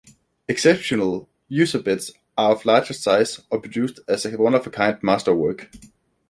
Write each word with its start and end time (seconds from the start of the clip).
Exceptional 0.47 1.29
ushabtis 1.51 2.11
are 2.35 2.53
of 2.53 2.65
larger 2.65 2.95
size, 2.95 3.39
or 3.51 3.59
produced 3.61 3.99
as 4.07 4.25
a 4.25 4.35
one-of-a-kind 4.35 4.97
master 5.03 5.35
work. 5.35 5.69